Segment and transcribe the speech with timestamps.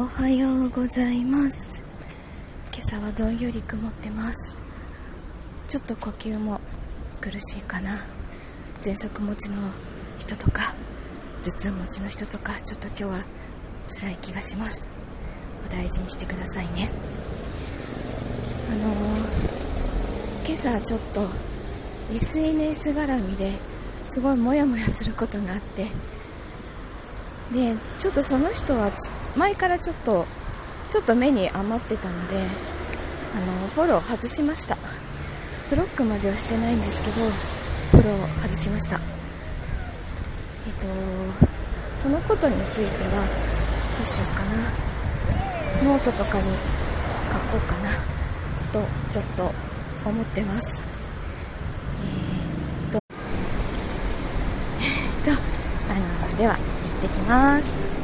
[0.00, 1.84] おはようございます。
[2.72, 4.62] 今朝はどんより曇ってます。
[5.68, 6.58] ちょっと呼吸も
[7.20, 7.90] 苦しいかな。
[8.80, 9.56] 喘息持ちの
[10.18, 10.74] 人とか
[11.42, 13.18] 頭痛持ちの人とかちょっと今日は
[13.88, 14.88] 辛い気がします。
[15.66, 16.88] お大事にしてくださいね。
[18.70, 21.28] あのー、今朝ちょっと
[22.14, 23.52] SNS 絡みで
[24.06, 25.84] すごいモヤモヤすることがあって
[27.52, 28.90] でちょっとその人は
[29.36, 30.26] 前からちょっと
[30.88, 34.76] ちょっと目に余ってたのであのフォロー外しました。
[35.68, 38.96] ブロックまではしてないんですけどフォロー外しました。
[38.96, 40.86] えっと
[41.98, 45.92] そのことについてはどうしようかな。
[45.92, 46.44] ノートとかに
[47.30, 47.90] 書こうかな。
[48.72, 49.52] とちょっと
[50.08, 50.84] 思ってます。
[52.02, 52.98] えー、っと。
[54.80, 55.42] え っと
[55.92, 56.79] あのでは。
[57.00, 57.99] ってきます。